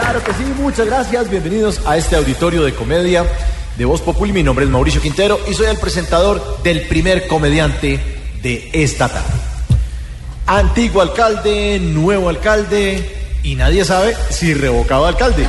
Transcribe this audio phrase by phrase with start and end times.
[0.00, 1.28] Claro que sí, muchas gracias.
[1.28, 3.26] Bienvenidos a este auditorio de comedia
[3.76, 4.32] de Voz Populi.
[4.32, 8.00] Mi nombre es Mauricio Quintero y soy el presentador del primer comediante
[8.42, 9.28] de esta tarde.
[10.46, 15.46] Antiguo alcalde, nuevo alcalde y nadie sabe si revocado alcalde.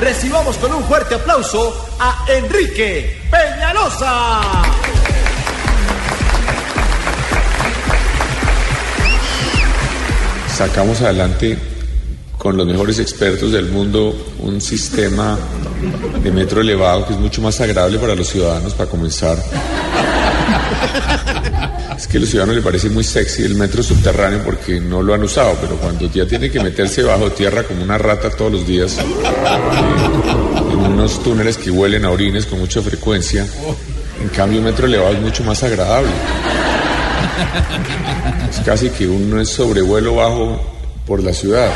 [0.00, 4.40] Recibamos con un fuerte aplauso a Enrique Peñalosa.
[10.56, 11.71] Sacamos adelante
[12.42, 15.38] con los mejores expertos del mundo un sistema
[16.24, 19.38] de metro elevado que es mucho más agradable para los ciudadanos para comenzar.
[21.96, 25.14] Es que a los ciudadanos les parece muy sexy el metro subterráneo porque no lo
[25.14, 28.66] han usado, pero cuando ya tiene que meterse bajo tierra como una rata todos los
[28.66, 29.04] días, eh,
[30.72, 33.46] en unos túneles que huelen a orines con mucha frecuencia,
[34.20, 36.10] en cambio el metro elevado es mucho más agradable.
[38.50, 40.60] Es casi que uno es sobrevuelo bajo
[41.06, 41.70] por la ciudad.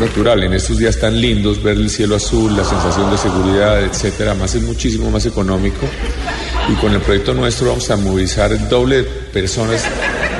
[0.00, 0.42] Natural.
[0.44, 4.54] En estos días tan lindos, ver el cielo azul, la sensación de seguridad, etcétera, más
[4.54, 5.86] es muchísimo más económico.
[6.68, 9.84] Y con el proyecto nuestro vamos a movilizar el doble de personas,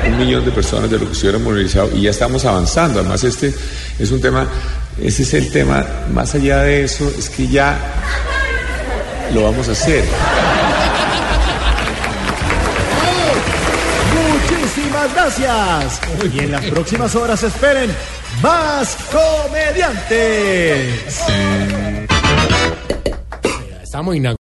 [0.07, 2.99] un millón de personas de lo que se hubiera movilizado y ya estamos avanzando.
[2.99, 3.53] Además, este
[3.99, 4.47] es un tema,
[5.01, 7.77] ese es el tema, más allá de eso, es que ya
[9.33, 10.03] lo vamos a hacer.
[15.11, 15.99] Gracias.
[16.33, 17.89] Y en las próximas horas esperen
[18.41, 21.21] más comediantes.
[23.81, 24.15] Estamos.